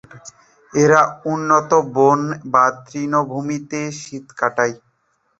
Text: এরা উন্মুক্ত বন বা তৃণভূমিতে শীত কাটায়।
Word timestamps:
এরা 0.73 1.01
উন্মুক্ত 1.25 1.71
বন 1.95 2.19
বা 2.53 2.65
তৃণভূমিতে 2.85 3.81
শীত 3.99 4.25
কাটায়। 4.39 4.75